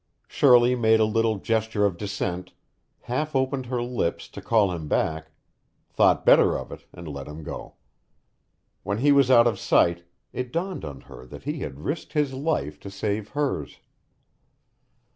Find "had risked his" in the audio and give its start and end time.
11.59-12.33